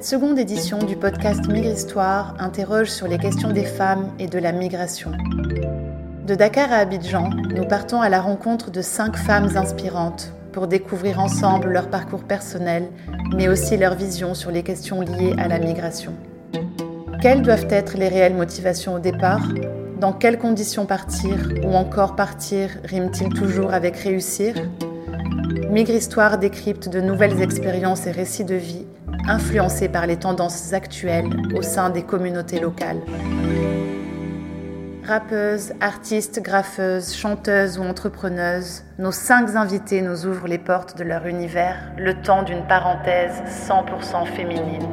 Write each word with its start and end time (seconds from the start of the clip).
Cette 0.00 0.18
seconde 0.18 0.38
édition 0.38 0.78
du 0.78 0.96
podcast 0.96 1.46
Migristoire 1.46 2.34
interroge 2.38 2.88
sur 2.88 3.06
les 3.06 3.18
questions 3.18 3.52
des 3.52 3.66
femmes 3.66 4.10
et 4.18 4.28
de 4.28 4.38
la 4.38 4.50
migration. 4.50 5.12
De 6.26 6.34
Dakar 6.34 6.72
à 6.72 6.76
Abidjan, 6.76 7.28
nous 7.54 7.66
partons 7.66 8.00
à 8.00 8.08
la 8.08 8.22
rencontre 8.22 8.70
de 8.70 8.80
cinq 8.80 9.14
femmes 9.18 9.58
inspirantes 9.58 10.32
pour 10.52 10.68
découvrir 10.68 11.20
ensemble 11.20 11.68
leur 11.68 11.90
parcours 11.90 12.24
personnel, 12.24 12.88
mais 13.36 13.48
aussi 13.48 13.76
leur 13.76 13.94
vision 13.94 14.32
sur 14.32 14.50
les 14.50 14.62
questions 14.62 15.02
liées 15.02 15.34
à 15.36 15.48
la 15.48 15.58
migration. 15.58 16.14
Quelles 17.20 17.42
doivent 17.42 17.68
être 17.68 17.98
les 17.98 18.08
réelles 18.08 18.36
motivations 18.36 18.94
au 18.94 19.00
départ? 19.00 19.46
Dans 20.00 20.14
quelles 20.14 20.38
conditions 20.38 20.86
partir 20.86 21.52
Ou 21.62 21.74
encore 21.74 22.16
partir 22.16 22.70
rime-t-il 22.84 23.34
toujours 23.34 23.74
avec 23.74 23.96
réussir? 23.98 24.54
Migristoire 25.68 26.38
décrypte 26.38 26.88
de 26.88 27.02
nouvelles 27.02 27.42
expériences 27.42 28.06
et 28.06 28.12
récits 28.12 28.44
de 28.44 28.54
vie 28.54 28.86
influencés 29.30 29.88
par 29.88 30.06
les 30.06 30.16
tendances 30.16 30.72
actuelles 30.72 31.30
au 31.56 31.62
sein 31.62 31.88
des 31.88 32.02
communautés 32.02 32.58
locales. 32.58 33.00
Rappeuses, 35.04 35.72
artistes, 35.80 36.40
graffeuses, 36.42 37.14
chanteuses 37.14 37.78
ou 37.78 37.82
entrepreneuses, 37.82 38.84
nos 38.98 39.12
cinq 39.12 39.56
invités 39.56 40.02
nous 40.02 40.26
ouvrent 40.26 40.46
les 40.46 40.58
portes 40.58 40.96
de 40.98 41.04
leur 41.04 41.26
univers 41.26 41.76
le 41.96 42.14
temps 42.14 42.42
d'une 42.42 42.66
parenthèse 42.66 43.42
100% 43.68 44.26
féminine. 44.26 44.86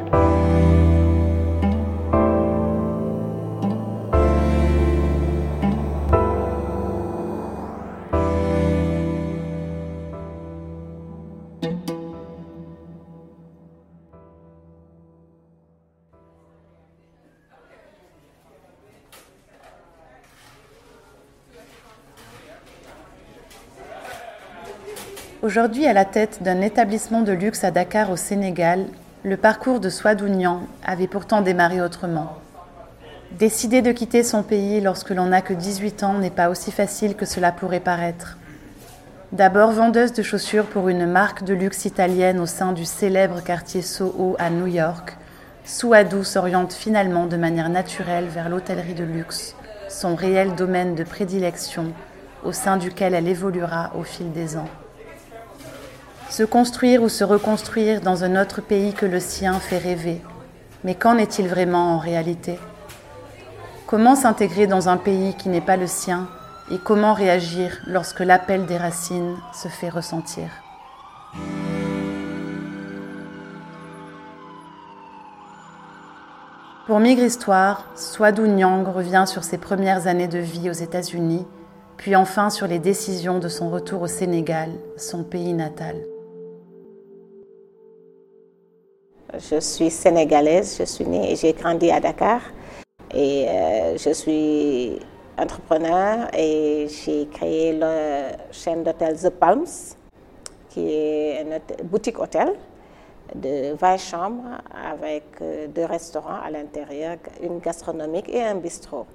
Aujourd'hui 25.47 25.87
à 25.87 25.93
la 25.93 26.03
tête 26.03 26.43
d'un 26.43 26.59
établissement 26.59 27.21
de 27.21 27.31
luxe 27.31 27.63
à 27.63 27.71
Dakar 27.71 28.11
au 28.11 28.17
Sénégal, 28.17 28.83
le 29.23 29.37
parcours 29.37 29.79
de 29.79 29.89
Swadou 29.89 30.27
avait 30.83 31.07
pourtant 31.07 31.39
démarré 31.39 31.81
autrement. 31.81 32.33
Décider 33.39 33.81
de 33.81 33.93
quitter 33.93 34.23
son 34.23 34.43
pays 34.43 34.81
lorsque 34.81 35.11
l'on 35.11 35.27
n'a 35.27 35.41
que 35.41 35.53
18 35.53 36.03
ans 36.03 36.15
n'est 36.15 36.31
pas 36.31 36.49
aussi 36.49 36.69
facile 36.69 37.15
que 37.15 37.25
cela 37.25 37.53
pourrait 37.53 37.79
paraître. 37.79 38.37
D'abord 39.31 39.71
vendeuse 39.71 40.11
de 40.11 40.21
chaussures 40.21 40.65
pour 40.65 40.89
une 40.89 41.05
marque 41.05 41.45
de 41.45 41.53
luxe 41.53 41.85
italienne 41.85 42.41
au 42.41 42.45
sein 42.45 42.73
du 42.73 42.83
célèbre 42.83 43.41
quartier 43.41 43.81
Soho 43.81 44.35
à 44.39 44.49
New 44.49 44.67
York, 44.67 45.15
Souadou 45.63 46.25
s'oriente 46.25 46.73
finalement 46.73 47.25
de 47.25 47.37
manière 47.37 47.69
naturelle 47.69 48.25
vers 48.25 48.49
l'hôtellerie 48.49 48.95
de 48.95 49.05
luxe, 49.05 49.55
son 49.87 50.13
réel 50.13 50.55
domaine 50.55 50.95
de 50.95 51.05
prédilection 51.05 51.93
au 52.43 52.51
sein 52.51 52.75
duquel 52.75 53.13
elle 53.13 53.29
évoluera 53.29 53.93
au 53.97 54.03
fil 54.03 54.33
des 54.33 54.57
ans. 54.57 54.67
Se 56.29 56.43
construire 56.43 57.01
ou 57.01 57.09
se 57.09 57.23
reconstruire 57.23 58.01
dans 58.01 58.23
un 58.23 58.39
autre 58.39 58.61
pays 58.61 58.93
que 58.93 59.05
le 59.05 59.19
sien 59.19 59.53
fait 59.53 59.77
rêver. 59.77 60.21
Mais 60.83 60.93
qu'en 60.93 61.17
est-il 61.17 61.47
vraiment 61.47 61.95
en 61.95 61.97
réalité? 61.97 62.59
Comment 63.87 64.15
s'intégrer 64.15 64.67
dans 64.67 64.89
un 64.89 64.97
pays 64.97 65.33
qui 65.35 65.49
n'est 65.49 65.61
pas 65.61 65.77
le 65.77 65.87
sien 65.87 66.27
et 66.69 66.77
comment 66.77 67.13
réagir 67.13 67.79
lorsque 67.87 68.19
l'appel 68.19 68.65
des 68.65 68.77
racines 68.77 69.37
se 69.53 69.69
fait 69.69 69.89
ressentir? 69.89 70.49
Pour 76.85 76.99
Migre 76.99 77.23
Histoire, 77.23 77.85
Swadou 77.95 78.47
Nyang 78.47 78.85
revient 78.87 79.25
sur 79.27 79.43
ses 79.43 79.57
premières 79.57 80.07
années 80.07 80.27
de 80.27 80.39
vie 80.39 80.69
aux 80.69 80.73
États-Unis, 80.73 81.45
puis 81.95 82.15
enfin 82.15 82.49
sur 82.49 82.67
les 82.67 82.79
décisions 82.79 83.39
de 83.39 83.49
son 83.49 83.69
retour 83.69 84.03
au 84.03 84.07
Sénégal, 84.07 84.69
son 84.97 85.23
pays 85.23 85.53
natal. 85.53 85.95
Je 89.33 89.59
suis 89.59 89.91
sénégalaise, 89.91 90.77
je 90.79 90.85
suis 90.85 91.05
née 91.05 91.33
et 91.33 91.35
j'ai 91.35 91.51
grandi 91.51 91.91
à 91.91 91.99
Dakar. 91.99 92.39
Et 93.13 93.45
euh, 93.49 93.97
je 93.97 94.11
suis 94.13 94.99
entrepreneur 95.37 96.29
et 96.33 96.87
j'ai 96.87 97.27
créé 97.27 97.73
la 97.73 98.37
chaîne 98.51 98.83
d'hôtel 98.83 99.17
The 99.17 99.29
Palms, 99.29 99.95
qui 100.69 100.93
est 100.93 101.41
une 101.41 101.59
boutique 101.87 102.19
hôtel 102.19 102.53
de 103.35 103.73
20 103.73 103.97
chambres 103.97 104.61
avec 104.73 105.25
euh, 105.41 105.67
deux 105.67 105.83
restaurants 105.85 106.39
à 106.41 106.49
l'intérieur, 106.49 107.17
une 107.43 107.59
gastronomique 107.59 108.29
et 108.29 108.43
un 108.43 108.55
bistrot. 108.55 109.05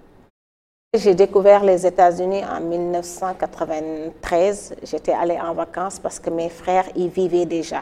J'ai 0.95 1.15
découvert 1.15 1.65
les 1.65 1.87
États-Unis 1.87 2.43
en 2.45 2.61
1993. 2.61 4.75
J'étais 4.83 5.13
allée 5.13 5.41
en 5.41 5.55
vacances 5.55 5.99
parce 5.99 6.21
que 6.21 6.29
mes 6.29 6.51
frères 6.51 6.85
y 6.95 7.09
vivaient 7.09 7.47
déjà. 7.47 7.81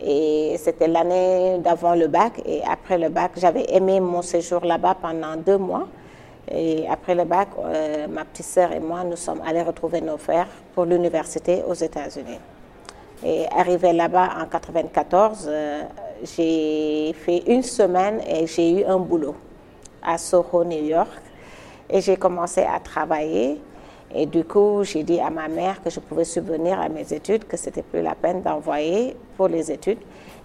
Et 0.00 0.56
c'était 0.58 0.88
l'année 0.88 1.58
d'avant 1.58 1.94
le 1.94 2.06
bac. 2.06 2.40
Et 2.46 2.62
après 2.68 2.98
le 2.98 3.08
bac, 3.08 3.32
j'avais 3.36 3.66
aimé 3.74 4.00
mon 4.00 4.22
séjour 4.22 4.64
là-bas 4.64 4.96
pendant 5.00 5.36
deux 5.36 5.58
mois. 5.58 5.88
Et 6.50 6.86
après 6.88 7.14
le 7.14 7.24
bac, 7.24 7.48
euh, 7.58 8.06
ma 8.08 8.24
petite 8.24 8.46
sœur 8.46 8.72
et 8.72 8.80
moi, 8.80 9.04
nous 9.04 9.16
sommes 9.16 9.42
allés 9.46 9.62
retrouver 9.62 10.00
nos 10.00 10.16
frères 10.16 10.48
pour 10.74 10.84
l'université 10.84 11.62
aux 11.66 11.74
États-Unis. 11.74 12.38
Et 13.24 13.46
arrivé 13.54 13.92
là-bas 13.92 14.30
en 14.40 14.46
94, 14.46 15.46
euh, 15.50 15.82
j'ai 16.22 17.12
fait 17.14 17.42
une 17.48 17.62
semaine 17.62 18.20
et 18.26 18.46
j'ai 18.46 18.80
eu 18.80 18.84
un 18.84 18.98
boulot 18.98 19.34
à 20.02 20.16
Soho, 20.16 20.64
New 20.64 20.84
York. 20.84 21.10
Et 21.90 22.00
j'ai 22.00 22.16
commencé 22.16 22.62
à 22.62 22.78
travailler. 22.80 23.60
Et 24.14 24.24
du 24.24 24.44
coup, 24.44 24.82
j'ai 24.84 25.02
dit 25.02 25.20
à 25.20 25.28
ma 25.28 25.48
mère 25.48 25.82
que 25.82 25.90
je 25.90 26.00
pouvais 26.00 26.24
subvenir 26.24 26.80
à 26.80 26.88
mes 26.88 27.12
études, 27.12 27.46
que 27.46 27.56
c'était 27.56 27.82
plus 27.82 28.00
la 28.00 28.14
peine 28.14 28.42
d'envoyer 28.42 29.16
pour 29.36 29.48
les 29.48 29.70
études. 29.70 29.98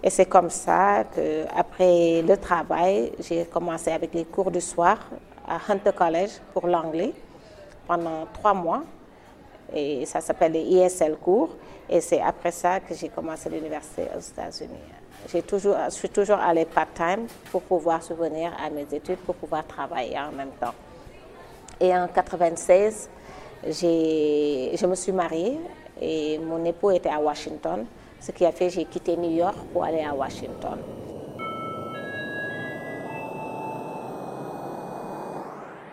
Et 0.04 0.10
c'est 0.10 0.26
comme 0.26 0.50
ça 0.50 1.06
qu'après 1.16 2.22
le 2.22 2.36
travail, 2.36 3.14
j'ai 3.20 3.46
commencé 3.46 3.92
avec 3.92 4.14
les 4.14 4.26
cours 4.26 4.52
du 4.52 4.60
soir 4.60 4.98
à 5.48 5.60
Hunter 5.72 5.92
College 5.96 6.32
pour 6.54 6.68
l'anglais 6.68 7.14
pendant 7.88 8.26
trois 8.34 8.54
mois. 8.54 8.84
Et 9.74 10.06
ça 10.06 10.20
s'appelle 10.20 10.52
les 10.52 10.64
ISL 10.64 11.16
cours. 11.16 11.56
Et 11.90 12.02
c'est 12.02 12.22
après 12.22 12.52
ça 12.52 12.82
que 12.82 12.94
j'ai 12.94 13.08
commencé 13.10 13.50
l'université 13.50 14.04
aux 14.16 14.20
États-Unis. 14.20 15.44
Toujours, 15.48 15.78
je 15.86 15.92
suis 15.92 16.10
toujours 16.10 16.38
allée 16.38 16.66
part-time 16.66 17.28
pour 17.50 17.62
pouvoir 17.62 18.04
subvenir 18.04 18.52
à 18.62 18.70
mes 18.70 18.86
études, 18.92 19.20
pour 19.20 19.36
pouvoir 19.36 19.66
travailler 19.66 20.20
en 20.20 20.34
même 20.34 20.52
temps. 20.60 20.74
Et 21.80 21.96
en 21.96 22.08
96, 22.10 23.10
je 23.66 24.86
me 24.86 24.96
suis 24.96 25.12
mariée 25.12 25.60
et 26.02 26.38
mon 26.40 26.64
époux 26.66 26.92
était 26.92 27.10
à 27.10 27.20
Washington, 27.20 27.86
ce 28.20 28.32
qui 28.32 28.46
a 28.46 28.52
fait 28.52 28.68
que 28.68 28.74
j'ai 28.74 28.86
quitté 28.86 29.16
New 29.16 29.32
York 29.32 29.58
pour 29.72 29.84
aller 29.84 30.02
à 30.02 30.14
Washington. 30.14 30.80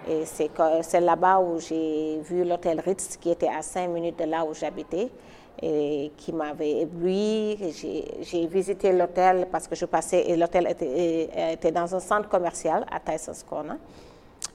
Et 0.08 0.24
c'est 0.24 1.00
là-bas 1.00 1.38
où 1.38 1.60
j'ai 1.60 2.20
vu 2.22 2.44
l'hôtel 2.44 2.80
Ritz 2.80 3.16
qui 3.16 3.30
était 3.30 3.48
à 3.48 3.62
cinq 3.62 3.88
minutes 3.88 4.18
de 4.18 4.24
là 4.24 4.44
où 4.44 4.52
j'habitais 4.52 5.08
et 5.62 6.10
qui 6.16 6.32
m'avait 6.32 6.80
ébloui. 6.80 7.56
J'ai 8.22 8.46
visité 8.46 8.92
l'hôtel 8.92 9.46
parce 9.52 9.68
que 9.68 9.76
je 9.76 9.84
passais 9.84 10.24
et 10.28 10.36
l'hôtel 10.36 10.66
était, 10.68 11.52
était, 11.52 11.70
dans 11.70 11.94
un 11.94 12.00
centre 12.00 12.28
commercial 12.28 12.84
à 12.90 12.98
Tyson's 12.98 13.44
Corner. 13.44 13.76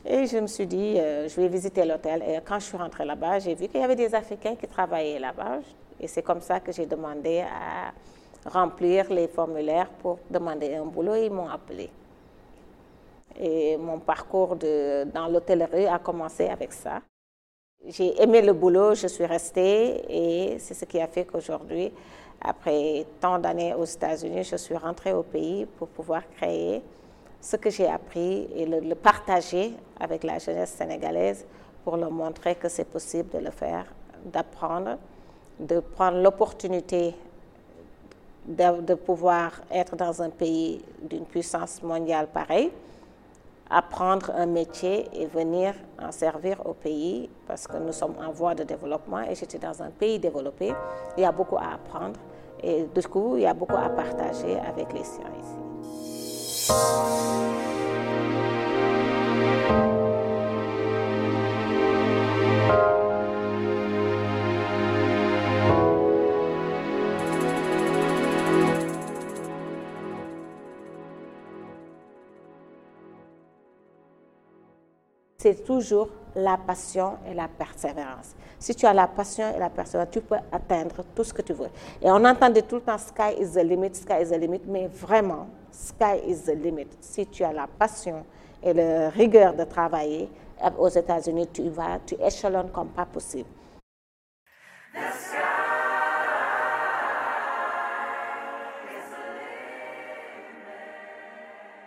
Et 0.07 0.27
je 0.27 0.37
me 0.37 0.45
suis 0.45 0.67
dit, 0.67 0.99
euh, 0.99 1.27
je 1.27 1.41
vais 1.41 1.47
visiter 1.47 1.83
l'hôtel. 1.83 2.21
Et 2.27 2.39
quand 2.45 2.59
je 2.59 2.65
suis 2.65 2.77
rentrée 2.77 3.05
là-bas, 3.05 3.39
j'ai 3.39 3.55
vu 3.55 3.67
qu'il 3.67 3.81
y 3.81 3.83
avait 3.83 3.95
des 3.95 4.13
Africains 4.13 4.55
qui 4.55 4.67
travaillaient 4.67 5.17
là-bas. 5.17 5.59
Et 5.99 6.07
c'est 6.07 6.21
comme 6.21 6.41
ça 6.41 6.59
que 6.59 6.71
j'ai 6.71 6.85
demandé 6.85 7.39
à 7.41 7.91
remplir 8.47 9.11
les 9.11 9.27
formulaires 9.27 9.89
pour 9.89 10.19
demander 10.29 10.75
un 10.75 10.85
boulot. 10.85 11.15
Ils 11.15 11.31
m'ont 11.31 11.49
appelé. 11.49 11.89
Et 13.39 13.77
mon 13.77 13.99
parcours 13.99 14.55
dans 14.55 15.27
l'hôtellerie 15.27 15.87
a 15.87 15.97
commencé 15.97 16.47
avec 16.47 16.71
ça. 16.71 17.01
J'ai 17.87 18.21
aimé 18.21 18.41
le 18.41 18.53
boulot, 18.53 18.95
je 18.95 19.07
suis 19.07 19.25
restée 19.25 20.05
et 20.09 20.59
c'est 20.59 20.73
ce 20.73 20.85
qui 20.85 20.99
a 20.99 21.07
fait 21.07 21.25
qu'aujourd'hui, 21.25 21.91
après 22.41 23.05
tant 23.19 23.37
d'années 23.37 23.73
aux 23.73 23.85
États-Unis, 23.85 24.43
je 24.43 24.55
suis 24.55 24.75
rentrée 24.75 25.13
au 25.13 25.23
pays 25.23 25.65
pour 25.65 25.87
pouvoir 25.89 26.23
créer 26.37 26.81
ce 27.45 27.57
que 27.57 27.69
j'ai 27.69 27.87
appris 27.87 28.47
et 28.55 28.65
le, 28.65 28.95
partager 28.95 29.75
avec 29.99 30.23
la 30.23 30.39
jeunesse 30.39 30.71
sénégalaise 30.71 31.45
pour 31.83 31.95
leur 31.95 32.09
montrer 32.09 32.55
que 32.55 32.67
c'est 32.67 32.85
possible 32.85 33.29
de 33.29 33.37
le 33.37 33.51
faire, 33.51 33.85
d'apprendre, 34.25 34.97
de 35.59 35.79
prendre 35.79 36.17
l'opportunité 36.17 37.13
de, 38.47 38.81
de, 38.81 38.95
pouvoir 38.95 39.51
être 39.69 39.95
dans 39.95 40.23
un 40.23 40.31
pays 40.31 40.83
d'une 41.03 41.25
puissance 41.25 41.83
mondiale 41.83 42.27
pareille, 42.33 42.71
apprendre 43.69 44.31
un 44.35 44.47
métier 44.47 45.07
et 45.13 45.27
venir 45.27 45.75
en 46.01 46.11
servir 46.11 46.65
au 46.65 46.73
pays 46.73 47.29
parce 47.47 47.67
que 47.67 47.77
nous 47.77 47.93
sommes 47.93 48.15
en 48.27 48.31
voie 48.31 48.55
de 48.55 48.63
développement 48.63 49.21
et 49.21 49.35
j'étais 49.35 49.59
dans 49.59 49.83
un 49.83 49.91
pays 49.91 50.17
développé. 50.17 50.73
Il 51.15 51.21
y 51.21 51.25
a 51.25 51.31
beaucoup 51.31 51.57
à 51.57 51.73
apprendre 51.75 52.19
et 52.63 52.85
du 52.85 53.07
coup, 53.07 53.35
il 53.37 53.43
y 53.43 53.45
a 53.45 53.53
beaucoup 53.53 53.77
à 53.77 53.89
partager 53.89 54.57
avec 54.59 54.91
les 54.93 55.03
siens 55.03 55.31
ici. 55.39 55.64
C'est 75.45 75.63
toujours 75.63 76.09
la 76.35 76.57
passion 76.57 77.17
et 77.29 77.33
la 77.33 77.47
persévérance. 77.47 78.35
Si 78.59 78.75
tu 78.75 78.85
as 78.85 78.93
la 78.93 79.07
passion 79.07 79.53
et 79.55 79.59
la 79.59 79.69
persévérance, 79.69 80.11
tu 80.11 80.21
peux 80.21 80.35
atteindre 80.51 81.03
tout 81.15 81.23
ce 81.23 81.33
que 81.33 81.41
tu 81.41 81.53
veux. 81.53 81.69
Et 82.01 82.11
on 82.11 82.23
entendait 82.25 82.63
tout 82.63 82.75
le 82.75 82.81
temps 82.81 82.97
sky 82.97 83.39
is 83.39 83.53
the 83.53 83.63
limit, 83.63 83.95
sky 83.95 84.21
is 84.21 84.29
the 84.29 84.39
limit, 84.39 84.61
mais 84.67 84.87
vraiment, 84.87 85.47
sky 85.71 86.19
is 86.27 86.43
the 86.45 86.55
limit. 86.55 86.87
Si 86.99 87.25
tu 87.27 87.43
as 87.43 87.53
la 87.53 87.67
passion 87.67 88.25
et 88.61 88.73
la 88.73 89.09
rigueur 89.09 89.53
de 89.53 89.63
travailler 89.63 90.29
aux 90.77 90.89
États-Unis, 90.89 91.47
tu 91.53 91.69
vas, 91.69 91.99
tu 92.05 92.15
comme 92.73 92.89
pas 92.89 93.05
possible. 93.05 93.49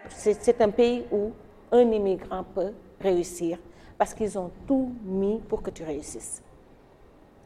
C'est 0.08 0.60
un 0.60 0.70
pays 0.70 1.06
où 1.10 1.32
un 1.72 1.90
immigrant 1.92 2.44
peut 2.44 2.72
réussir 3.00 3.58
parce 3.98 4.14
qu'ils 4.14 4.38
ont 4.38 4.50
tout 4.66 4.92
mis 5.04 5.40
pour 5.40 5.60
que 5.60 5.70
tu 5.70 5.82
réussisses. 5.82 6.40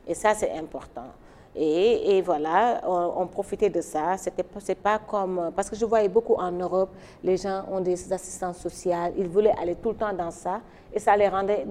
Et 0.07 0.15
ça, 0.15 0.35
c'est 0.35 0.53
important. 0.53 1.07
Et, 1.55 2.23
voilà, 2.23 2.81
on, 2.87 3.27
profitait 3.27 3.69
de 3.69 3.81
ça. 3.83 4.17
C'était 4.17 4.45
c'est 4.61 4.75
pas 4.75 4.99
comme 4.99 5.51
parce 5.55 5.69
que 5.69 5.77
je 5.77 5.85
voyais 5.85 6.09
beaucoup 6.09 6.35
en 6.35 6.51
Europe, 6.51 6.91
les 7.23 7.37
gens 7.37 7.65
ont 7.71 7.81
des 7.81 8.11
assistants 8.13 8.55
sociaux, 8.55 8.93
ils 9.19 9.29
voulaient 9.29 9.55
aller 9.61 9.75
tout 9.75 9.91
le 9.91 9.97
temps 9.97 10.13
dans 10.15 10.31
ça, 10.31 10.61
et 10.93 10.99
ça 10.99 11.15
les 11.15 11.29
rendait 11.29 11.67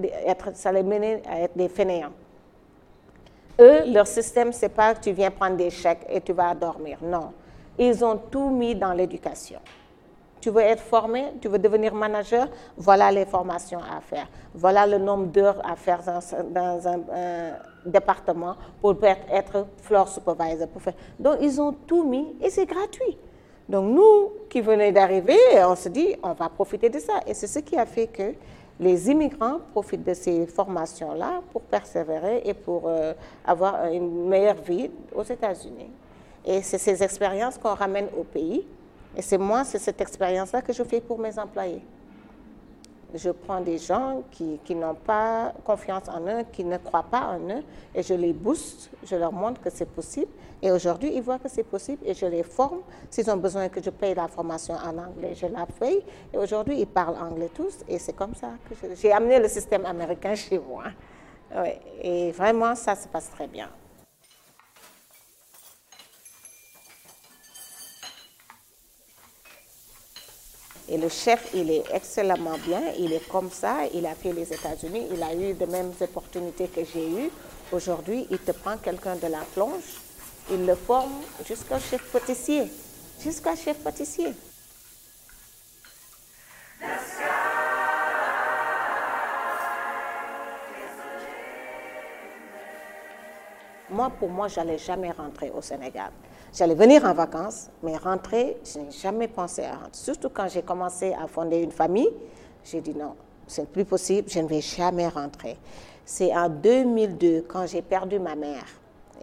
ça 0.54 0.72
les 0.72 0.83
menait 0.83 1.24
à 1.28 1.42
être 1.42 1.57
des 1.57 1.68
fainéants. 1.68 2.13
Eux, 3.60 3.92
leur 3.92 4.06
système, 4.06 4.54
c'est 4.54 4.69
pas 4.69 4.94
que 4.94 5.01
tu 5.01 5.12
viens 5.13 5.31
prendre 5.31 5.57
des 5.57 5.72
chèques 5.72 6.06
et 6.10 6.22
tu 6.22 6.33
vas 6.33 6.54
dormir. 6.54 7.00
Non, 7.01 7.31
ils 7.78 8.06
ont 8.06 8.18
tout 8.18 8.51
mis 8.51 8.75
dans 8.75 8.94
l'éducation. 8.94 9.60
Tu 10.42 10.50
veux 10.50 10.62
être 10.62 10.82
formé, 10.82 11.26
tu 11.40 11.48
veux 11.48 11.60
devenir 11.60 11.94
manager, 11.94 12.48
voilà 12.76 13.12
les 13.12 13.26
formations 13.26 13.80
à 13.80 14.02
faire. 14.02 14.28
Voilà 14.56 14.88
le 14.88 14.98
nombre 14.98 15.28
d'heures 15.28 15.62
à 15.64 15.76
faire 15.76 16.02
dans, 16.04 16.88
un, 16.88 17.00
département 17.86 18.56
pour 18.82 18.96
être, 19.04 19.68
floor 19.84 20.10
supervisor. 20.10 20.68
Pour 20.68 20.82
faire. 20.82 20.96
Donc, 21.20 21.38
ils 21.42 21.62
ont 21.62 21.74
tout 21.86 22.04
mis 22.04 22.36
et 22.42 22.50
c'est 22.50 22.66
gratuit. 22.66 23.18
Donc, 23.70 23.94
nous 23.94 24.32
qui 24.50 24.62
venons 24.62 24.92
d'arriver, 24.92 25.38
on 25.66 25.76
se 25.76 25.90
dit, 25.90 26.16
on 26.24 26.34
va 26.34 26.50
profiter 26.50 26.90
de 26.90 27.00
ça. 27.00 27.20
Et 27.28 27.36
c'est 27.36 27.48
ce 27.48 27.60
qui 27.60 27.78
a 27.78 27.86
fait 27.86 28.08
que 28.08 28.34
les 28.80 29.12
immigrants 29.12 29.60
profitent 29.72 30.04
de 30.04 30.16
ces 30.16 30.48
formations-là 30.48 31.42
pour 31.52 31.62
persévérer 31.62 32.42
et 32.46 32.56
pour 32.56 32.88
euh, 32.88 33.14
avoir 33.46 33.86
une 33.86 34.28
meilleure 34.28 34.56
vie 34.56 34.90
aux 35.16 35.24
États-Unis. 35.24 35.92
Et 36.44 36.64
c'est 36.64 36.80
ces 36.80 37.04
expériences 37.04 37.60
qu'on 37.60 37.76
ramène 37.76 38.08
au 38.20 38.24
pays 38.24 38.66
et 39.16 39.22
c'est 39.22 39.38
moi, 39.38 39.63
c'est 39.63 39.80
cette 39.80 40.00
expérience-là 40.00 40.62
que 40.62 40.74
je 40.74 40.84
fais 40.84 41.02
pour 41.02 41.19
mes 41.19 41.38
employés. 41.38 41.84
Je 43.13 43.30
prends 43.30 43.60
des 43.60 43.78
gens 43.78 44.24
qui, 44.31 44.58
n'ont 44.74 44.96
pas 44.96 45.54
confiance 45.66 46.08
en 46.08 46.22
eux, 46.22 46.46
qui 46.50 46.63
ne 46.63 46.78
croient 46.78 47.04
pas 47.04 47.38
en 47.38 47.40
eux, 47.50 47.63
et 47.94 48.04
je 48.04 48.13
les 48.13 48.31
booste, 48.31 48.90
je 49.04 49.18
leur 49.18 49.34
montre 49.34 49.60
que 49.60 49.69
c'est 49.69 49.90
possible. 49.90 50.31
Et 50.62 50.72
aujourd'hui, 50.72 51.12
ils 51.13 51.22
voient 51.22 51.40
que 51.40 51.50
c'est 51.50 51.63
possible 51.63 52.02
et 52.06 52.13
je 52.13 52.25
les 52.25 52.44
forme. 52.44 52.81
S'ils 53.10 53.30
ont 53.30 53.36
besoin 53.36 53.68
que 53.68 53.81
je 53.81 53.90
paye 53.90 54.13
la 54.16 54.30
formation 54.30 54.75
en 54.75 54.98
anglais, 54.98 55.34
je 55.36 55.48
la 55.48 55.66
paye. 55.66 56.02
Et 56.34 56.38
aujourd'hui, 56.38 56.80
ils 56.80 56.88
parlent 56.88 57.18
anglais 57.18 57.50
tous, 57.54 57.80
et 57.90 58.00
c'est 58.00 58.14
comme 58.14 58.36
ça 58.36 58.52
que 58.69 58.75
j'ai 58.96 59.12
amené 59.12 59.40
le 59.40 59.50
système 59.50 59.86
américain 59.86 60.36
chez 60.36 60.60
moi. 60.60 60.86
Et 62.02 62.31
vraiment, 62.31 62.75
ça 62.75 62.96
se 62.96 63.10
passe 63.10 63.30
très 63.30 63.48
bien. 63.48 63.68
Et 70.94 70.98
le 70.98 71.08
chef, 71.08 71.52
il 71.54 71.72
est 71.72 71.86
excellemment 71.94 72.58
bien, 72.68 72.82
il 73.00 73.14
est 73.14 73.26
comme 73.30 73.50
ça, 73.50 73.78
il 73.94 74.06
a 74.06 74.14
fait 74.14 74.34
les 74.34 74.52
États-Unis, 74.52 75.08
il 75.14 75.24
a 75.24 75.34
eu 75.34 75.56
les 75.58 75.66
mêmes 75.66 75.94
opportunités 76.02 76.68
que 76.68 76.82
j'ai 76.84 77.08
eues. 77.08 77.30
Aujourd'hui, 77.72 78.28
il 78.30 78.40
te 78.40 78.52
prend 78.52 78.76
quelqu'un 78.76 79.16
de 79.16 79.28
la 79.28 79.40
plonge, 79.54 80.02
il 80.52 80.66
le 80.66 80.76
forme 80.76 81.22
jusqu'à 81.48 81.80
chef 81.80 82.02
pâtissier, 82.12 82.64
jusqu'à 83.24 83.56
chef 83.56 83.78
pâtissier. 83.78 84.34
Moi, 93.92 94.10
pour 94.10 94.30
moi, 94.30 94.48
j'allais 94.48 94.78
jamais 94.78 95.12
rentrer 95.12 95.52
au 95.52 95.62
Sénégal. 95.62 96.12
J'allais 96.54 96.76
venir 96.76 97.04
en 97.04 97.14
vacances, 97.14 97.70
mais 97.84 97.98
rentrer, 97.98 98.58
je 98.64 98.80
n'ai 98.80 98.92
jamais 98.92 99.28
pensé 99.28 99.64
à 99.64 99.74
rentrer. 99.74 99.90
Surtout 99.94 100.30
quand 100.30 100.48
j'ai 100.48 100.62
commencé 100.62 101.14
à 101.14 101.28
fonder 101.28 101.58
une 101.62 101.72
famille, 101.72 102.10
j'ai 102.64 102.80
dit 102.80 102.96
non, 102.96 103.16
c'est 103.48 103.68
plus 103.70 103.84
possible, 103.86 104.30
je 104.30 104.40
ne 104.40 104.48
vais 104.48 104.62
jamais 104.62 105.08
rentrer. 105.10 105.58
C'est 106.06 106.34
en 106.36 106.48
2002, 106.48 107.42
quand 107.48 107.66
j'ai 107.68 107.82
perdu 107.82 108.18
ma 108.20 108.36
mère 108.36 108.66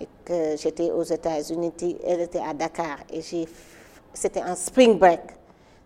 et 0.00 0.06
que 0.24 0.56
j'étais 0.56 0.90
aux 0.90 1.02
États-Unis, 1.02 1.72
elle 2.04 2.20
était 2.20 2.40
à 2.40 2.52
Dakar 2.52 2.98
et 3.10 3.22
c'était 4.12 4.40
un 4.42 4.54
spring 4.54 4.98
break. 4.98 5.20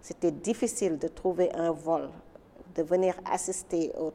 C'était 0.00 0.32
difficile 0.32 0.98
de 0.98 1.06
trouver 1.06 1.52
un 1.54 1.70
vol, 1.70 2.08
de 2.74 2.82
venir 2.82 3.14
assister 3.30 3.92
aux 3.98 4.12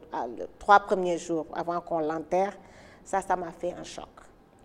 trois 0.58 0.80
premiers 0.80 1.16
jours 1.16 1.46
avant 1.54 1.80
qu'on 1.80 2.00
l'enterre. 2.00 2.56
Ça, 3.04 3.22
ça 3.22 3.36
m'a 3.36 3.50
fait 3.50 3.72
un 3.72 3.84
choc. 3.84 4.08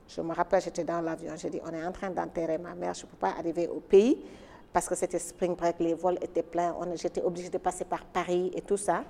Je 0.07 0.21
me 0.21 0.33
rappelle, 0.33 0.61
j'étais 0.61 0.83
dans 0.83 1.01
l'avion, 1.01 1.33
j'ai 1.35 1.49
dit, 1.49 1.61
on 1.65 1.73
est 1.73 1.85
en 1.85 1.91
train 1.91 2.09
d'enterrer 2.09 2.57
ma 2.57 2.75
mère, 2.75 2.93
je 2.93 3.05
ne 3.05 3.11
peux 3.11 3.17
pas 3.17 3.33
arriver 3.37 3.67
au 3.67 3.79
pays 3.79 4.23
parce 4.71 4.87
que 4.87 4.95
c'était 4.95 5.19
spring 5.19 5.55
break, 5.55 5.77
les 5.79 5.93
vols 5.93 6.17
étaient 6.21 6.43
pleins, 6.43 6.75
j'étais 6.95 7.21
obligée 7.21 7.49
de 7.49 7.57
passer 7.57 7.85
par 7.85 8.03
Paris 8.05 8.51
et 8.55 8.61
tout 8.61 8.77
ça. 8.77 9.03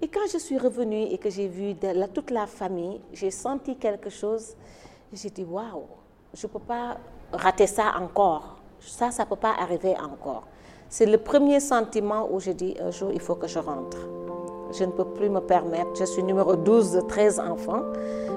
Et 0.00 0.08
quand 0.08 0.26
je 0.30 0.38
suis 0.38 0.58
revenue 0.58 1.04
et 1.10 1.18
que 1.18 1.30
j'ai 1.30 1.48
vu 1.48 1.74
toute 2.12 2.30
la 2.30 2.46
famille, 2.46 3.00
j'ai 3.12 3.30
senti 3.30 3.76
quelque 3.76 4.10
chose. 4.10 4.54
J'ai 5.12 5.30
dit, 5.30 5.44
waouh, 5.44 5.84
je 6.32 6.46
ne 6.46 6.52
peux 6.52 6.58
pas 6.58 6.98
rater 7.32 7.66
ça 7.66 7.94
encore. 7.98 8.56
Ça, 8.80 9.10
ça 9.10 9.24
ne 9.24 9.28
peut 9.28 9.36
pas 9.36 9.54
arriver 9.58 9.94
encore. 9.98 10.44
C'est 10.88 11.06
le 11.06 11.18
premier 11.18 11.60
sentiment 11.60 12.28
où 12.30 12.38
j'ai 12.40 12.54
dit, 12.54 12.76
un 12.80 12.90
jour, 12.90 13.10
il 13.12 13.20
faut 13.20 13.36
que 13.36 13.46
je 13.46 13.58
rentre. 13.58 13.96
Je 14.76 14.82
ne 14.84 14.90
peux 14.90 15.04
plus 15.04 15.30
me 15.30 15.40
permettre, 15.40 15.90
je 15.94 16.04
suis 16.04 16.22
numéro 16.22 16.56
12 16.56 16.92
de 16.92 17.00
13 17.02 17.38
enfants. 17.38 17.82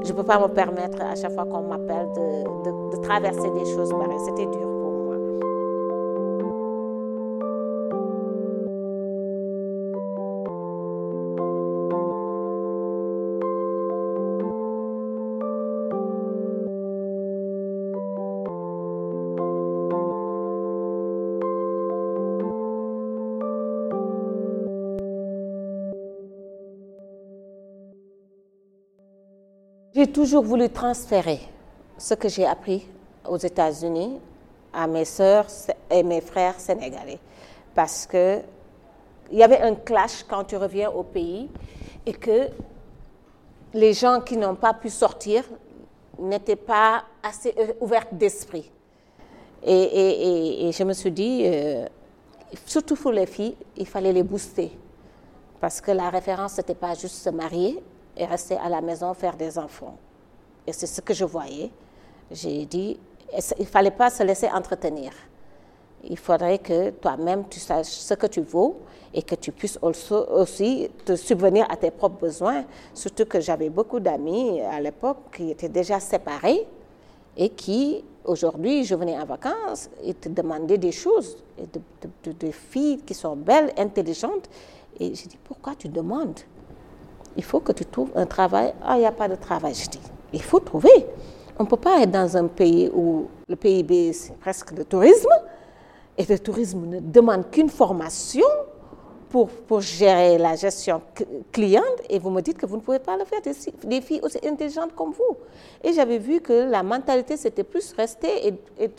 Je 0.04 0.12
ne 0.12 0.18
peux 0.18 0.24
pas 0.24 0.40
me 0.40 0.48
permettre 0.48 1.02
à 1.02 1.16
chaque 1.16 1.34
fois 1.34 1.46
qu'on 1.46 1.64
m'appelle 1.64 2.08
de, 2.14 2.98
traverser 3.02 3.50
des 3.50 3.66
choses 3.74 3.90
pareilles. 3.90 4.20
C'était 4.26 4.46
dur. 4.46 4.67
J'ai 30.08 30.14
toujours 30.14 30.44
voulu 30.46 30.70
transférer 30.70 31.42
ce 31.98 32.14
que 32.14 32.30
j'ai 32.30 32.46
appris 32.46 32.88
aux 33.28 33.36
États-Unis 33.36 34.22
à 34.72 34.88
mes 34.88 35.04
sœurs 35.04 35.48
et 35.92 36.02
mes 36.02 36.22
frères 36.22 36.58
sénégalais. 36.62 37.20
Parce 37.76 38.08
que 38.08 38.40
il 39.30 39.38
y 39.38 39.44
avait 39.44 39.60
un 39.60 39.76
clash 39.76 40.24
quand 40.24 40.46
tu 40.46 40.56
reviens 40.56 40.90
au 40.92 41.04
pays 41.04 41.50
et 42.06 42.14
que 42.14 42.48
les 43.74 43.92
gens 43.92 44.22
qui 44.22 44.38
n'ont 44.38 44.56
pas 44.56 44.74
pu 44.74 44.90
sortir 44.90 45.44
n'étaient 46.18 46.56
pas 46.56 47.04
assez 47.22 47.54
ouverts 47.82 48.08
d'esprit. 48.10 48.72
Et, 49.62 50.72
je 50.72 50.84
me 50.86 50.94
suis 50.94 51.12
dit, 51.12 51.42
euh, 51.44 51.86
surtout 52.66 52.96
pour 52.96 53.12
les 53.12 53.26
filles, 53.26 53.58
il 53.76 53.86
fallait 53.86 54.14
les 54.14 54.24
booster. 54.24 54.72
Parce 55.60 55.82
que 55.82 55.92
la 55.92 56.10
référence, 56.10 56.54
ce 56.54 56.62
n'était 56.62 56.76
pas 56.76 56.94
juste 56.94 57.16
se 57.16 57.30
marier, 57.30 57.84
et 58.18 58.26
rester 58.26 58.56
à 58.58 58.70
la 58.70 58.82
maison 58.82 59.14
faire 59.14 59.36
des 59.36 59.58
enfants. 59.58 59.98
Et 60.66 60.74
c'est 60.74 60.88
ce 60.88 61.02
que 61.02 61.14
je 61.14 61.26
voyais. 61.26 61.72
J'ai 62.32 62.66
dit, 62.66 63.00
il 63.32 63.62
ne 63.62 63.66
fallait 63.66 63.92
pas 63.92 64.10
se 64.10 64.24
laisser 64.24 64.48
entretenir. 64.48 65.12
Il 66.04 66.18
faudrait 66.18 66.60
que 66.60 66.92
toi-même 66.92 67.46
tu 67.50 67.60
saches 67.60 67.88
ce 67.88 68.14
que 68.14 68.28
tu 68.28 68.42
vaux 68.42 68.80
et 69.14 69.22
que 69.22 69.36
tu 69.36 69.52
puisses 69.52 69.80
aussi 69.82 70.90
te 71.06 71.16
subvenir 71.16 71.66
à 71.70 71.76
tes 71.76 71.92
propres 71.92 72.20
besoins. 72.20 72.66
Surtout 72.94 73.26
que 73.26 73.40
j'avais 73.40 73.70
beaucoup 73.70 74.00
d'amis 74.00 74.62
à 74.62 74.80
l'époque 74.80 75.18
qui 75.36 75.52
étaient 75.52 75.70
déjà 75.70 76.00
séparés 76.00 76.68
et 77.36 77.50
qui 77.50 78.04
Aujourd'hui, 78.28 78.84
je 78.84 78.94
venais 78.94 79.18
en 79.18 79.24
vacances 79.24 79.90
et 80.04 80.14
te 80.14 80.28
demandais 80.28 80.78
des 80.78 80.92
choses, 80.92 81.38
des 82.26 82.52
filles 82.52 82.98
qui 82.98 83.14
sont 83.14 83.38
belles, 83.38 83.72
intelligentes. 83.78 84.50
Et 85.00 85.16
je 85.16 85.30
dis, 85.30 85.38
pourquoi 85.46 85.76
tu 85.76 85.88
demandes? 85.88 86.42
Il 87.38 87.44
faut 87.44 87.60
que 87.60 87.72
tu 87.72 87.86
trouves 87.86 88.12
un 88.16 88.26
travail. 88.26 88.74
Ah, 88.84 88.96
il 88.96 89.00
n'y 89.02 89.06
a 89.06 89.12
pas 89.12 89.28
de 89.30 89.36
travail. 89.36 89.74
Je 89.76 89.88
dis, 89.90 90.02
il 90.34 90.42
faut 90.42 90.60
trouver. 90.60 91.06
On 91.60 91.64
ne 91.64 91.70
peut 91.70 91.78
pas 91.78 92.02
être 92.02 92.12
dans 92.12 92.36
un 92.36 92.48
pays 92.48 92.90
où 92.94 93.28
le 93.48 93.56
PIB, 93.56 94.14
c'est 94.14 94.38
presque 94.38 94.72
le 94.72 94.84
tourisme. 94.84 95.30
Et 96.18 96.26
le 96.26 96.40
tourisme 96.40 96.86
ne 96.86 97.00
demande 97.00 97.50
qu'une 97.52 97.70
formation 97.70 98.46
pour, 99.30 99.50
pour, 99.50 99.82
gérer 99.82 100.38
la 100.38 100.56
gestion 100.56 101.02
cliente 101.52 102.02
et 102.10 102.18
vous 102.18 102.30
me 102.30 102.42
dites 102.42 102.58
que 102.58 102.66
vous 102.66 102.78
ne 102.78 102.82
pouvez 102.82 103.00
pas 103.00 103.18
le 103.18 103.26
faire, 103.26 103.42
des, 103.42 104.02
filles 104.02 104.22
aussi 104.24 104.40
intelligentes 104.44 104.96
comme 104.96 105.12
vous. 105.12 105.38
Et 105.84 105.94
j'avais 105.94 106.18
vu 106.18 106.40
que 106.40 106.70
la 106.70 106.82
mentalité, 106.82 107.36
c'était 107.38 107.64
plus 107.64 107.94
rester 107.94 108.48
et, 108.48 108.90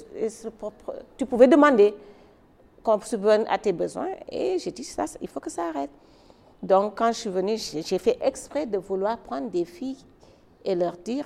tu 1.17 1.27
pouvais 1.27 1.49
demander 1.49 1.95
qu'on 2.83 3.01
subvienne 3.01 3.47
à 3.49 3.59
tes 3.59 3.73
besoins. 3.73 4.09
Et 4.31 4.59
j'ai 4.59 4.71
dit, 4.71 4.85
ça, 4.85 5.07
il 5.21 5.29
faut 5.29 5.41
que 5.41 5.51
ça 5.51 5.63
arrête. 5.69 5.91
Donc, 6.63 6.99
quand 6.99 7.13
je 7.13 7.19
suis 7.19 7.31
venue, 7.31 7.57
j'ai 7.57 7.99
fait 7.99 8.19
exprès 8.21 8.67
de 8.67 8.79
vouloir 8.79 9.19
prendre 9.19 9.51
des 9.51 9.65
filles 9.65 10.05
et 10.65 10.75
leur 10.75 10.97
dire, 10.97 11.25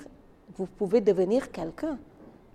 vous 0.56 0.66
pouvez 0.66 1.00
devenir 1.00 1.50
quelqu'un. 1.50 1.98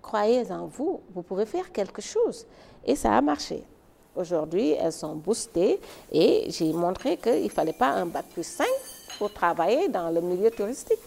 Croyez 0.00 0.50
en 0.52 0.66
vous, 0.66 1.00
vous 1.14 1.22
pouvez 1.22 1.44
faire 1.44 1.72
quelque 1.72 2.00
chose. 2.00 2.46
Et 2.84 2.94
ça 2.94 3.16
a 3.16 3.20
marché. 3.20 3.64
Aujourd'hui, 4.14 4.70
elles 4.70 4.92
sont 4.92 5.16
boostées 5.16 5.80
et 6.10 6.46
j'ai 6.48 6.72
montré 6.72 7.16
qu'il 7.16 7.44
ne 7.44 7.48
fallait 7.48 7.72
pas 7.72 7.90
un 7.90 8.06
bac 8.06 8.26
plus 8.32 8.46
5 8.46 8.66
pour 9.18 9.32
travailler 9.32 9.88
dans 9.88 10.10
le 10.10 10.20
milieu 10.20 10.50
touristique. 10.50 10.98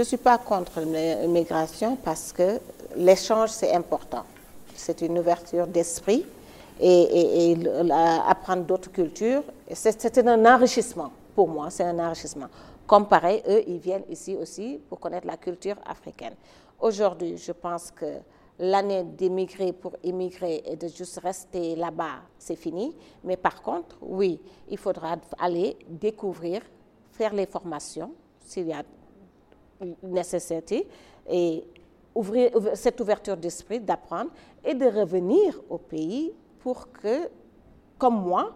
Je 0.00 0.02
ne 0.02 0.08
suis 0.08 0.16
pas 0.16 0.38
contre 0.38 0.80
l'immigration 0.80 1.94
parce 1.94 2.32
que 2.32 2.58
l'échange, 2.96 3.50
c'est 3.50 3.74
important. 3.74 4.24
C'est 4.74 5.02
une 5.02 5.18
ouverture 5.18 5.66
d'esprit 5.66 6.24
et, 6.80 7.54
apprendre 8.26 8.62
d'autres 8.62 8.90
cultures. 8.90 9.42
C'est 9.74 10.26
un 10.26 10.46
enrichissement 10.46 11.12
pour 11.34 11.48
moi, 11.48 11.68
c'est 11.68 11.84
un 11.84 11.98
enrichissement. 11.98 12.46
Comme 12.86 13.08
pareil, 13.08 13.42
eux, 13.46 13.62
ils 13.66 13.76
viennent 13.76 14.04
ici 14.08 14.34
aussi 14.36 14.80
pour 14.88 14.98
connaître 15.00 15.26
la 15.26 15.36
culture 15.36 15.76
africaine. 15.84 16.32
Aujourd'hui, 16.80 17.36
je 17.36 17.52
pense 17.52 17.90
que 17.90 18.20
l'année 18.58 19.02
d'émigrer 19.04 19.74
pour 19.74 19.92
immigrer 20.02 20.62
et 20.64 20.76
de 20.76 20.88
juste 20.88 21.20
rester 21.22 21.76
là-bas, 21.76 22.22
c'est 22.38 22.56
fini. 22.56 22.96
Mais 23.22 23.36
par 23.36 23.60
contre, 23.60 23.98
oui, 24.00 24.40
il 24.66 24.78
faudra 24.78 25.16
aller 25.38 25.76
découvrir, 25.86 26.62
faire 27.12 27.34
les 27.34 27.44
formations 27.44 28.12
s'il 28.40 28.66
y 28.66 28.72
a 28.72 28.82
nécessité 30.02 30.86
et 31.28 31.64
ouvrir 32.14 32.50
cette 32.74 33.00
ouverture 33.00 33.36
d'esprit, 33.36 33.80
d'apprendre 33.80 34.30
et 34.64 34.74
de 34.74 34.86
revenir 34.86 35.60
au 35.68 35.78
pays 35.78 36.32
pour 36.58 36.90
que, 36.92 37.28
comme 37.98 38.22
moi, 38.22 38.52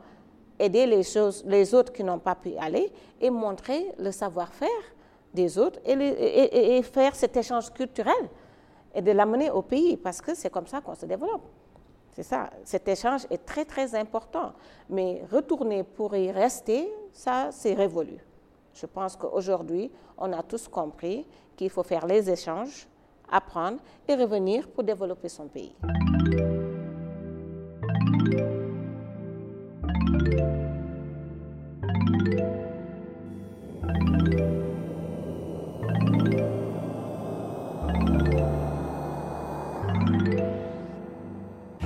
aider 0.58 0.86
les, 0.86 1.74
autres 1.74 1.92
qui 1.92 2.04
n'ont 2.04 2.18
pas 2.18 2.34
pu 2.34 2.56
aller 2.56 2.92
et 3.20 3.30
montrer 3.30 3.92
le 3.98 4.10
savoir-faire 4.10 4.68
des 5.32 5.58
autres 5.58 5.80
et, 5.84 6.82
faire 6.82 7.14
cet 7.14 7.36
échange 7.36 7.72
culturel 7.72 8.28
et 8.94 9.02
de 9.02 9.10
l'amener 9.10 9.50
au 9.50 9.62
pays 9.62 9.96
parce 9.96 10.20
que 10.20 10.34
c'est 10.34 10.50
comme 10.50 10.66
ça 10.66 10.80
qu'on 10.80 10.94
se 10.94 11.06
développe. 11.06 11.42
C'est 12.10 12.22
ça, 12.22 12.50
cet 12.64 12.86
échange 12.86 13.26
est 13.28 13.44
très 13.44 13.64
très 13.64 13.96
important. 13.96 14.52
Mais 14.88 15.22
retourner 15.32 15.82
pour 15.82 16.14
y 16.14 16.30
rester, 16.30 16.88
ça 17.12 17.48
c'est 17.50 17.74
révolu. 17.74 18.18
Je 18.74 18.86
pense 18.86 19.16
qu'aujourd'hui, 19.16 19.90
on 20.18 20.32
a 20.32 20.42
tous 20.42 20.66
compris 20.66 21.24
qu'il 21.56 21.70
faut 21.70 21.84
faire 21.84 22.06
les 22.06 22.28
échanges, 22.28 22.88
apprendre 23.30 23.78
et 24.08 24.14
revenir 24.14 24.68
pour 24.68 24.82
développer 24.82 25.28
son 25.28 25.46
pays. 25.46 25.74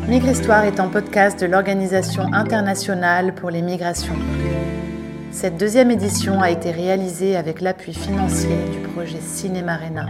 Migre 0.09 0.29
Histoire 0.31 0.65
est 0.65 0.81
un 0.81 0.89
podcast 0.89 1.39
de 1.39 1.47
l'Organisation 1.47 2.33
internationale 2.33 3.35
pour 3.35 3.51
les 3.51 3.61
migrations. 3.61 4.17
Cette 5.31 5.57
deuxième 5.57 5.91
édition 5.91 6.41
a 6.41 6.51
été 6.51 6.71
réalisée 6.71 7.37
avec 7.37 7.61
l'appui 7.61 7.93
financier 7.93 8.57
du 8.73 8.81
projet 8.89 9.21
Cinéma 9.21 9.75
Arena. 9.75 10.07